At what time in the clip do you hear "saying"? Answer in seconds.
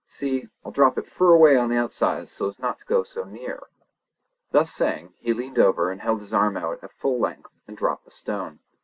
4.73-5.13